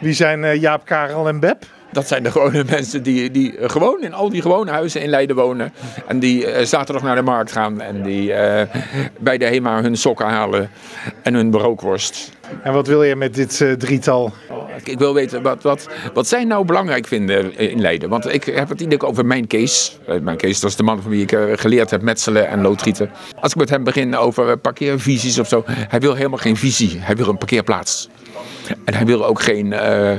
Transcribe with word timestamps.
Wie 0.00 0.12
zijn 0.12 0.44
eh, 0.44 0.60
Jaap, 0.60 0.84
Karel 0.84 1.28
en 1.28 1.40
Beb? 1.40 1.64
Dat 1.92 2.08
zijn 2.08 2.22
de 2.22 2.30
gewone 2.30 2.64
mensen 2.70 3.02
die, 3.02 3.30
die 3.30 3.56
eh, 3.56 3.68
gewoon 3.68 4.02
in 4.02 4.12
al 4.12 4.28
die 4.30 4.42
gewone 4.42 4.70
huizen 4.70 5.02
in 5.02 5.08
Leiden 5.08 5.36
wonen. 5.36 5.72
En 6.06 6.18
die 6.18 6.46
eh, 6.46 6.66
zaterdag 6.66 7.02
naar 7.02 7.16
de 7.16 7.22
markt 7.22 7.52
gaan 7.52 7.80
en 7.80 8.02
die 8.02 8.32
bij 9.18 9.38
de 9.38 9.44
HEMA 9.44 9.82
hun 9.82 9.96
sokken 9.96 10.26
halen 10.26 10.70
en 11.22 11.34
hun 11.34 11.50
brookworst. 11.50 12.32
En 12.62 12.72
wat 12.72 12.86
wil 12.86 13.02
je 13.02 13.16
met 13.16 13.34
dit 13.34 13.64
drietal? 13.78 14.32
Ik, 14.84 14.98
wil 14.98 15.14
weten 15.14 15.42
wat, 15.42 15.62
wat, 15.62 15.88
wat 16.14 16.28
zij 16.28 16.44
nou 16.44 16.64
belangrijk 16.64 17.06
vinden 17.06 17.58
in 17.58 17.80
Leiden. 17.80 18.08
Want 18.08 18.34
ik 18.34 18.44
heb 18.44 18.68
het 18.68 18.80
iedere 18.80 19.00
keer 19.00 19.08
over 19.08 19.26
mijn 19.26 19.46
Kees. 19.46 19.98
Mijn 20.22 20.36
Kees, 20.36 20.60
dat 20.60 20.70
is 20.70 20.76
de 20.76 20.82
man 20.82 21.02
van 21.02 21.10
wie 21.10 21.22
ik 21.22 21.60
geleerd 21.60 21.90
heb 21.90 22.02
metselen 22.02 22.48
en 22.48 22.60
loodgieten. 22.60 23.10
Als 23.40 23.52
ik 23.52 23.58
met 23.58 23.70
hem 23.70 23.84
begin 23.84 24.16
over 24.16 24.58
parkeervisies 24.58 25.38
of 25.38 25.48
zo. 25.48 25.62
Hij 25.66 26.00
wil 26.00 26.14
helemaal 26.14 26.38
geen 26.38 26.56
visie. 26.56 26.98
Hij 27.00 27.16
wil 27.16 27.28
een 27.28 27.38
parkeerplaats. 27.38 28.08
En 28.84 28.94
hij 28.94 29.06
wil 29.06 29.26
ook 29.26 29.42
geen 29.42 29.72
eh, 29.72 30.12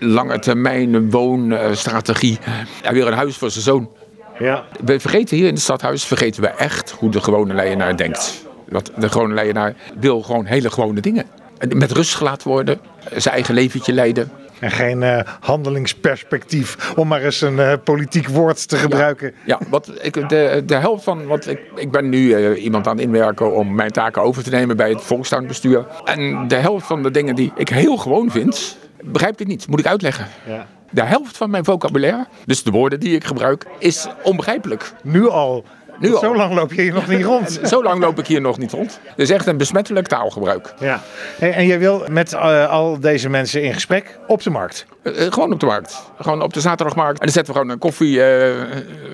lange 0.00 0.38
termijn 0.38 1.10
woonstrategie. 1.10 2.38
Hij 2.82 2.92
wil 2.92 3.06
een 3.06 3.12
huis 3.12 3.36
voor 3.36 3.50
zijn 3.50 3.64
zoon. 3.64 3.90
Ja. 4.38 4.64
We 4.84 5.00
vergeten 5.00 5.36
hier 5.36 5.46
in 5.46 5.54
het 5.54 5.62
stadhuis 5.62 6.04
vergeten 6.04 6.42
we 6.42 6.48
echt 6.48 6.90
hoe 6.90 7.10
de 7.10 7.20
gewone 7.20 7.54
Leidenaar 7.54 7.96
denkt. 7.96 8.44
Want 8.68 8.90
de 8.96 9.08
gewone 9.08 9.34
Leidenaar 9.34 9.74
wil 9.98 10.22
gewoon 10.22 10.44
hele 10.44 10.70
gewone 10.70 11.00
dingen. 11.00 11.24
En 11.58 11.78
Met 11.78 11.92
rust 11.92 12.14
gelaten 12.14 12.48
worden, 12.48 12.80
zijn 13.16 13.34
eigen 13.34 13.54
leventje 13.54 13.92
leiden. 13.92 14.30
En 14.60 14.70
geen 14.70 15.02
eh, 15.02 15.20
handelingsperspectief, 15.40 16.92
om 16.96 17.08
maar 17.08 17.22
eens 17.22 17.40
een 17.40 17.58
eh, 17.58 17.72
politiek 17.84 18.28
woord 18.28 18.68
te 18.68 18.76
gebruiken. 18.76 19.34
Ja, 19.44 19.58
wat 19.68 19.90
ik, 20.00 20.28
de, 20.28 20.62
de 20.66 20.74
helft 20.74 21.04
van 21.04 21.26
wat 21.26 21.46
ik. 21.46 21.60
Ik 21.74 21.90
ben 21.90 22.08
nu 22.08 22.32
eh, 22.32 22.64
iemand 22.64 22.86
aan 22.86 22.96
het 22.96 23.04
inwerken 23.04 23.54
om 23.54 23.74
mijn 23.74 23.90
taken 23.90 24.22
over 24.22 24.42
te 24.42 24.50
nemen 24.50 24.76
bij 24.76 24.90
het 24.90 25.02
volkstuinbestuur. 25.02 25.86
En 26.04 26.48
de 26.48 26.56
helft 26.56 26.86
van 26.86 27.02
de 27.02 27.10
dingen 27.10 27.34
die 27.34 27.52
ik 27.56 27.68
heel 27.68 27.96
gewoon 27.96 28.30
vind, 28.30 28.78
begrijp 29.04 29.40
ik 29.40 29.46
niet. 29.46 29.68
Moet 29.68 29.80
ik 29.80 29.86
uitleggen. 29.86 30.26
Ja. 30.46 30.66
De 30.90 31.02
helft 31.02 31.36
van 31.36 31.50
mijn 31.50 31.64
vocabulaire, 31.64 32.26
dus 32.44 32.62
de 32.62 32.70
woorden 32.70 33.00
die 33.00 33.14
ik 33.14 33.24
gebruik, 33.24 33.66
is 33.78 34.06
onbegrijpelijk. 34.22 34.92
Nu 35.02 35.28
al. 35.28 35.64
Nu 35.98 36.14
al. 36.14 36.20
Zo 36.20 36.36
lang 36.36 36.54
loop 36.54 36.72
je 36.72 36.82
hier 36.82 36.92
nog 36.92 37.06
niet 37.06 37.24
rond. 37.24 37.60
Zo 37.72 37.82
lang 37.82 38.00
loop 38.00 38.18
ik 38.18 38.26
hier 38.26 38.40
nog 38.40 38.58
niet 38.58 38.72
rond. 38.72 39.00
Het 39.04 39.18
is 39.18 39.30
echt 39.30 39.46
een 39.46 39.56
besmettelijk 39.56 40.06
taalgebruik. 40.06 40.74
Ja. 40.78 41.02
Hey, 41.38 41.52
en 41.52 41.66
jij 41.66 41.78
wil 41.78 42.04
met 42.10 42.32
eh, 42.32 42.70
al 42.70 43.00
deze 43.00 43.28
mensen 43.28 43.62
in 43.62 43.74
gesprek 43.74 44.18
op 44.26 44.42
de 44.42 44.50
markt. 44.50 44.86
Eh, 45.02 45.26
eh, 45.26 45.32
gewoon 45.32 45.52
op 45.52 45.60
de 45.60 45.66
markt. 45.66 46.02
Gewoon 46.20 46.42
op 46.42 46.52
de 46.52 46.60
zaterdagmarkt. 46.60 47.18
En 47.18 47.24
dan 47.24 47.34
zetten 47.34 47.54
we 47.54 47.58
gewoon 47.60 47.74
een 47.74 47.80
koffie, 47.80 48.22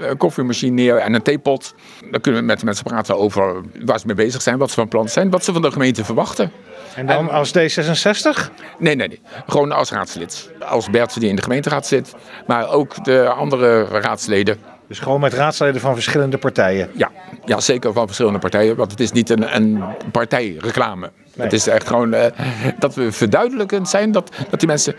een 0.09 0.17
koffiemachine 0.17 0.75
neer 0.75 0.97
en 0.97 1.15
een 1.15 1.23
theepot. 1.23 1.75
Dan 2.11 2.21
kunnen 2.21 2.41
we 2.41 2.47
met 2.47 2.65
mensen 2.65 2.85
praten 2.85 3.19
over 3.19 3.55
waar 3.85 3.99
ze 3.99 4.07
mee 4.07 4.17
bezig 4.17 4.43
zijn, 4.43 4.59
wat 4.59 4.69
ze 4.69 4.75
van 4.75 4.89
plan 4.89 5.09
zijn, 5.09 5.31
wat 5.31 5.45
ze 5.45 5.53
van 5.53 5.63
de 5.63 5.71
gemeente 5.71 6.05
verwachten. 6.05 6.53
En 6.95 7.07
dan 7.07 7.31
als 7.31 7.53
D66? 7.59 8.51
Nee, 8.79 8.95
nee, 8.95 9.09
nee. 9.09 9.21
Gewoon 9.47 9.73
als 9.73 9.91
raadslid. 9.91 10.51
Als 10.69 10.91
Bert 10.91 11.21
die 11.21 11.29
in 11.29 11.37
de 11.37 11.43
gemeenteraad 11.43 11.87
zit. 11.87 12.15
Maar 12.47 12.71
ook 12.71 13.05
de 13.05 13.29
andere 13.29 13.85
raadsleden. 13.85 14.59
Dus 14.93 15.01
gewoon 15.01 15.21
met 15.21 15.33
raadsleden 15.33 15.81
van 15.81 15.95
verschillende 15.95 16.39
partijen. 16.39 16.91
Ja, 16.95 17.11
ja 17.45 17.61
zeker 17.61 17.93
van 17.93 18.07
verschillende 18.07 18.39
partijen. 18.39 18.77
Want 18.77 18.91
het 18.91 19.01
is 19.01 19.13
niet 19.13 19.31
een, 19.31 19.57
een 19.57 19.85
partijreclame. 20.11 21.11
Het 21.37 21.53
is 21.53 21.67
echt 21.67 21.87
gewoon 21.87 22.15
eh, 22.15 22.27
dat 22.79 22.95
we 22.95 23.13
verduidelijkend 23.13 23.89
zijn. 23.89 24.13
Dat, 24.13 24.31
dat 24.51 24.59
die 24.59 24.69
mensen 24.69 24.95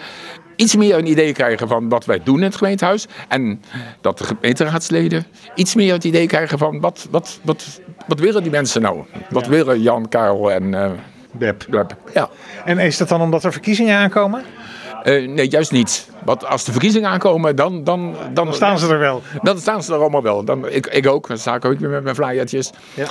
iets 0.56 0.76
meer 0.76 0.98
een 0.98 1.08
idee 1.08 1.34
krijgen 1.34 1.68
van 1.68 1.90
wat 1.90 2.06
wij 2.06 2.22
doen 2.24 2.38
in 2.38 2.44
het 2.44 2.56
gemeentehuis. 2.56 3.08
En 3.28 3.62
dat 4.02 4.18
de 4.18 4.24
gemeenteraadsleden 4.24 5.26
iets 5.56 5.76
meer 5.76 5.94
het 5.94 6.04
idee 6.04 6.28
krijgen 6.28 6.58
van 6.58 6.80
wat, 6.80 7.08
wat, 7.12 7.40
wat, 7.44 7.82
wat 8.08 8.20
willen 8.20 8.42
die 8.42 8.52
mensen 8.52 8.82
nou? 8.82 9.04
Wat 9.30 9.48
willen 9.48 9.82
Jan, 9.82 10.10
Karel 10.10 10.52
en 10.52 10.98
Beb. 11.32 11.66
Beb? 11.70 11.96
Ja. 12.14 12.30
En 12.66 12.80
is 12.80 12.98
dat 12.98 13.10
dan 13.10 13.22
omdat 13.22 13.44
er 13.44 13.52
verkiezingen 13.52 13.98
aankomen? 13.98 14.44
Eh, 15.04 15.28
nee, 15.28 15.48
juist 15.48 15.72
niet. 15.72 16.10
Want 16.24 16.46
als 16.46 16.64
de 16.64 16.72
verkiezingen 16.72 17.10
aankomen, 17.10 17.56
dan... 17.56 17.84
Dan, 17.84 18.16
dan, 18.34 18.46
Dan 18.46 18.54
staan 18.54 18.80
ze 18.80 18.88
er 18.88 19.00
wel. 19.00 19.22
Dan 19.42 19.60
staan 19.60 19.84
ze 19.84 19.94
er 19.94 20.00
allemaal 20.00 20.24
wel. 20.24 20.44
Dan, 20.44 20.70
ik, 20.70 20.88
ik 20.88 21.08
ook, 21.08 21.28
dan 21.28 21.38
sta 21.38 21.56
ik 21.56 21.66
ook 21.66 21.80
weer 21.80 21.90
met 21.90 22.04
mijn 22.04 22.16
flyertjes. 22.16 22.72
Ja. 22.94 23.08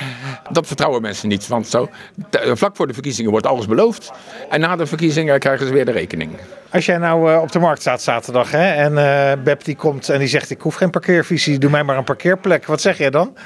Dat 0.50 0.66
vertrouwen 0.66 1.03
mensen 1.03 1.28
niet. 1.28 1.49
Want 1.49 1.66
zo, 1.66 1.89
vlak 2.31 2.77
voor 2.77 2.87
de 2.87 2.93
verkiezingen 2.93 3.31
wordt 3.31 3.47
alles 3.47 3.66
beloofd. 3.66 4.12
En 4.50 4.61
na 4.61 4.77
de 4.77 4.87
verkiezingen 4.87 5.39
krijgen 5.39 5.66
ze 5.66 5.72
weer 5.72 5.84
de 5.84 5.93
rekening. 5.93 6.31
Als 6.71 6.87
jij 6.87 6.99
nou 6.99 7.33
eh, 7.33 7.41
op 7.41 7.53
de 7.53 7.59
markt 7.59 7.81
staat 7.81 8.03
zaterdag 8.03 8.50
hè, 8.50 8.72
en 8.72 8.99
eh 8.99 9.43
Beb 9.45 9.65
die 9.65 9.77
komt 9.77 10.09
en 10.09 10.19
die 10.19 10.28
zegt 10.28 10.50
ik 10.50 10.61
hoef 10.61 10.75
geen 10.75 10.91
parkeervisie, 10.91 11.59
doe 11.59 11.71
mij 11.71 11.83
maar 11.83 11.97
een 11.97 12.05
parkeerplek. 12.05 12.66
Wat 12.66 12.81
zeg 12.81 12.99
jij 12.99 13.11
dan? 13.11 13.37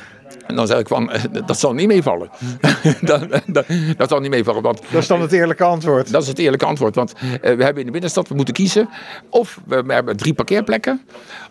En 0.46 0.56
dan 0.56 0.66
zeg 0.66 0.78
ik 0.78 0.88
van, 0.88 1.10
eh, 1.10 1.22
dat 1.46 1.58
zal 1.58 1.72
niet 1.72 1.86
meevallen. 1.86 2.30
dat, 3.00 3.26
dat, 3.46 3.66
dat 3.96 4.08
zal 4.08 4.20
niet 4.20 4.30
meevallen, 4.30 4.62
want 4.62 4.80
Dat 4.90 5.02
is 5.02 5.08
dan 5.08 5.20
het 5.20 5.32
eerlijke 5.32 5.64
antwoord. 5.64 6.10
dat 6.12 6.22
is 6.22 6.28
het 6.28 6.38
eerlijke 6.38 6.64
antwoord. 6.64 6.94
Want 6.94 7.12
eh, 7.12 7.40
we 7.40 7.62
hebben 7.64 7.78
in 7.78 7.86
de 7.86 7.90
binnenstad, 7.90 8.28
we 8.28 8.34
moeten 8.34 8.54
kiezen. 8.54 8.88
Of 9.30 9.60
we 9.66 9.84
hebben 9.86 10.16
drie 10.16 10.34
parkeerplekken, 10.34 11.02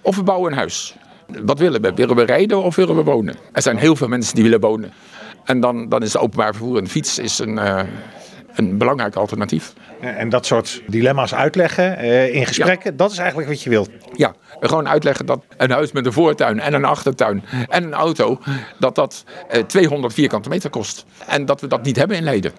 of 0.02 0.16
we 0.16 0.24
bouwen 0.24 0.52
een 0.52 0.58
huis. 0.58 0.96
Wat 1.28 1.60
willen 1.60 1.82
we? 1.82 1.94
Willen 1.94 2.16
we 2.16 2.24
rijden 2.24 2.64
of 2.64 2.76
willen 2.76 2.96
we 2.96 3.04
wonen? 3.04 3.36
Er 3.52 3.62
zijn 3.62 3.78
heel 3.78 3.96
veel 3.96 4.08
mensen 4.08 4.36
die 4.36 4.44
willen 4.44 4.60
wonen. 4.60 4.94
En 5.44 5.60
dan, 5.60 5.90
dan 5.90 6.02
is 6.04 6.18
openbaar 6.18 6.54
vervoer 6.54 6.78
en 6.78 6.84
de 6.84 6.90
fiets 6.90 7.20
is 7.20 7.40
een, 7.40 7.58
eh, 7.58 7.82
een 8.56 8.78
belangrijk 8.78 9.16
alternatief. 9.16 9.74
En 10.00 10.30
dat 10.30 10.46
soort 10.46 10.82
dilemma's 10.88 11.34
uitleggen 11.34 11.98
eh, 11.98 12.34
in 12.34 12.46
gesprekken, 12.46 12.98
dat 12.98 13.12
is 13.12 13.18
eigenlijk 13.18 13.50
wat 13.50 13.62
je 13.62 13.70
wilt. 13.70 13.90
Ja, 14.14 14.34
gewoon 14.60 14.88
uitleggen 14.88 15.26
dat 15.26 15.44
een 15.58 15.72
huis 15.72 15.92
met 15.92 16.06
een 16.06 16.14
voortuin 16.14 16.60
en 16.60 16.74
een 16.74 16.86
achtertuin 16.86 17.44
en 17.70 17.84
een 17.84 17.94
auto, 17.94 18.40
dat 18.80 18.96
dat 18.96 19.24
eh, 19.50 19.64
200 19.64 20.14
vierkante 20.14 20.50
meter 20.50 20.70
kost. 20.70 21.06
En 21.28 21.46
dat 21.46 21.62
we 21.62 21.68
dat 21.68 21.84
niet 21.84 21.96
hebben 21.96 22.18
in 22.18 22.24
Leiden. 22.24 22.52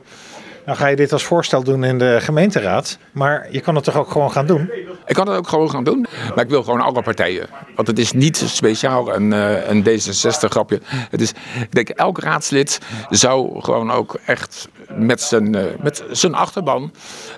Nou 0.67 0.79
ga 0.79 0.87
je 0.87 0.97
dit 0.97 1.13
als 1.13 1.25
voorstel 1.25 1.63
doen 1.63 1.85
in 1.85 1.99
de 1.99 2.19
gemeenteraad, 2.21 2.99
maar 3.13 3.47
je 3.51 3.61
kan 3.61 3.75
het 3.75 3.85
toch 3.85 3.97
ook 3.97 4.11
gewoon 4.11 4.33
gaan 4.33 4.47
doen? 4.47 4.71
Ik 5.07 5.15
kan 5.15 5.29
het 5.29 5.37
ook 5.37 5.49
gewoon 5.49 5.71
gaan 5.71 5.85
doen, 5.85 6.07
maar 6.35 6.45
ik 6.45 6.51
wil 6.51 6.63
gewoon 6.63 6.81
alle 6.81 7.03
partijen. 7.03 7.47
Want 7.75 7.89
het 7.89 7.99
is 7.99 8.13
niet 8.13 8.37
speciaal 8.37 9.15
een, 9.15 9.33
eh, 9.33 9.69
een 9.69 9.83
D66-grapje. 9.83 10.81
Het 10.87 11.21
is, 11.21 11.31
ik 11.61 11.73
denk, 11.73 11.89
elk 11.89 12.19
raadslid 12.19 12.81
zou 13.09 13.63
gewoon 13.63 13.91
ook 13.91 14.19
echt 14.25 14.69
met 14.95 15.21
zijn, 15.23 15.55
eh, 15.55 15.65
met 15.81 16.05
zijn 16.11 16.35
achterban 16.35 16.93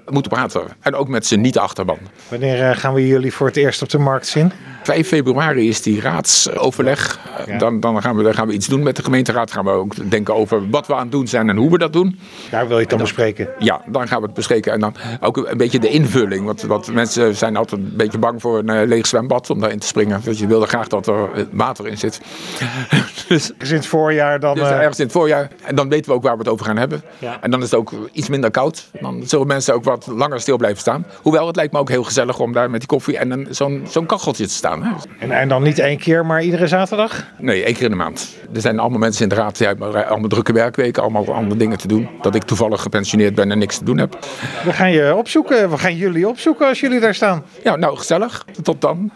moeten 0.06 0.32
praten. 0.32 0.62
En 0.80 0.94
ook 0.94 1.08
met 1.08 1.26
zijn 1.26 1.40
niet-achterban. 1.40 1.98
Wanneer 2.28 2.70
eh, 2.70 2.76
gaan 2.76 2.94
we 2.94 3.06
jullie 3.06 3.32
voor 3.32 3.46
het 3.46 3.56
eerst 3.56 3.82
op 3.82 3.88
de 3.88 3.98
markt 3.98 4.26
zien? 4.26 4.52
5 4.88 5.08
februari 5.08 5.68
is 5.68 5.82
die 5.82 6.00
raadsoverleg. 6.00 7.18
Ja. 7.46 7.58
Dan, 7.58 7.80
dan, 7.80 8.02
gaan 8.02 8.16
we, 8.16 8.22
dan 8.22 8.34
gaan 8.34 8.46
we 8.46 8.52
iets 8.52 8.66
doen 8.66 8.82
met 8.82 8.96
de 8.96 9.02
gemeenteraad. 9.02 9.52
Gaan 9.52 9.64
we 9.64 9.70
ook 9.70 10.10
denken 10.10 10.34
over 10.34 10.70
wat 10.70 10.86
we 10.86 10.94
aan 10.94 11.00
het 11.00 11.12
doen 11.12 11.26
zijn 11.26 11.48
en 11.48 11.56
hoe 11.56 11.70
we 11.70 11.78
dat 11.78 11.92
doen. 11.92 12.18
Daar 12.50 12.66
wil 12.66 12.76
je 12.76 12.80
het 12.80 12.90
dan 12.90 12.98
bespreken. 12.98 13.48
Ja, 13.58 13.80
dan 13.86 14.08
gaan 14.08 14.20
we 14.20 14.26
het 14.26 14.34
bespreken. 14.34 14.72
En 14.72 14.80
dan 14.80 14.94
ook 15.20 15.36
een 15.36 15.56
beetje 15.56 15.78
de 15.78 15.88
invulling. 15.88 16.44
Want, 16.44 16.62
want 16.62 16.92
mensen 16.92 17.36
zijn 17.36 17.56
altijd 17.56 17.80
een 17.80 17.96
beetje 17.96 18.18
bang 18.18 18.40
voor 18.40 18.58
een 18.58 18.68
eh, 18.68 18.86
leeg 18.86 19.06
zwembad 19.06 19.50
om 19.50 19.60
daarin 19.60 19.78
te 19.78 19.86
springen. 19.86 20.20
Want 20.24 20.38
je 20.38 20.46
wilde 20.46 20.66
graag 20.66 20.88
dat 20.88 21.06
er 21.06 21.32
eh, 21.34 21.42
water 21.50 21.86
in 21.86 21.98
zit. 21.98 22.20
dus 23.28 23.52
Dus 23.58 23.70
in 23.70 23.76
het 23.76 23.86
voorjaar 23.86 24.40
dan... 24.40 24.54
dus 24.54 24.68
eh, 24.68 24.78
ergens 24.78 24.98
in 24.98 25.04
het 25.04 25.14
voorjaar. 25.14 25.50
En 25.64 25.74
dan 25.74 25.88
weten 25.88 26.10
we 26.10 26.16
ook 26.16 26.22
waar 26.22 26.32
we 26.32 26.38
het 26.38 26.48
over 26.48 26.66
gaan 26.66 26.76
hebben. 26.76 27.02
Ja. 27.18 27.38
En 27.40 27.50
dan 27.50 27.62
is 27.62 27.70
het 27.70 27.80
ook 27.80 27.92
iets 28.12 28.28
minder 28.28 28.50
koud. 28.50 28.90
Dan 29.00 29.22
zullen 29.26 29.46
mensen 29.46 29.74
ook 29.74 29.84
wat 29.84 30.06
langer 30.06 30.40
stil 30.40 30.56
blijven 30.56 30.80
staan. 30.80 31.06
Hoewel, 31.22 31.46
het 31.46 31.56
lijkt 31.56 31.72
me 31.72 31.78
ook 31.78 31.88
heel 31.88 32.04
gezellig 32.04 32.38
om 32.38 32.52
daar 32.52 32.70
met 32.70 32.80
die 32.80 32.88
koffie 32.88 33.18
en 33.18 33.46
zo'n 33.50 33.86
zo'n 33.88 34.06
kacheltje 34.06 34.46
te 34.46 34.52
staan. 34.52 34.77
Hè? 34.82 34.90
en, 35.18 35.30
en 35.30 35.48
dan 35.48 35.62
niet 35.62 35.78
één 35.78 35.98
keer, 35.98 36.26
maar 36.26 36.42
iedere 36.42 36.66
zaterdag? 36.66 37.24
Nee, 37.38 37.64
één 37.64 37.74
keer 37.74 37.84
in 37.84 37.90
de 37.90 37.96
maand. 37.96 38.36
Er 38.54 38.60
zijn 38.60 38.78
allemaal 38.78 38.98
mensen 38.98 39.22
in 39.22 39.28
de 39.28 39.34
raad 39.34 39.58
die 39.58 39.66
hebben 39.66 40.08
allemaal 40.08 40.28
drukke 40.28 40.52
werkweken, 40.52 41.02
allemaal 41.02 41.34
andere 41.34 41.56
dingen 41.56 41.78
te 41.78 41.88
doen. 41.88 42.08
Dat 42.20 42.34
ik 42.34 42.42
toevallig 42.42 42.82
gepensioneerd 42.82 43.34
ben 43.34 43.50
en 43.50 43.58
niks 43.58 43.78
te 43.78 43.84
doen 43.84 43.98
heb. 43.98 44.18
We 44.64 44.72
gaan 44.72 44.90
je 44.90 45.14
opzoeken. 45.16 45.70
We 45.70 45.78
gaan 45.78 45.96
jullie 45.96 46.28
opzoeken 46.28 46.66
als 46.66 46.80
jullie 46.80 47.00
daar 47.00 47.14
staan. 47.14 47.44
Ja, 47.64 47.76
nou 47.76 47.96
gezellig. 47.96 48.44
Tot 48.62 48.80
dan. 48.80 49.10